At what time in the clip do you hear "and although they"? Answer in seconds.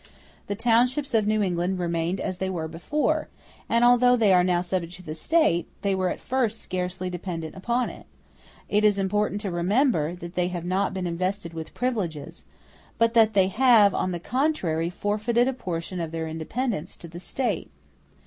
3.69-4.33